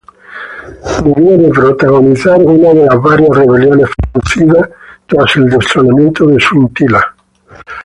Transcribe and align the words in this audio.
Debió 1.03 1.37
de 1.37 1.49
protagonizar 1.51 2.35
una 2.41 2.69
de 2.73 2.87
las 2.87 2.99
varias 3.03 3.37
rebeliones 3.37 3.87
producidas 4.11 4.67
tras 5.05 5.35
el 5.35 5.47
destronamiento 5.47 6.25
de 6.25 6.39
Suintila. 6.39 7.15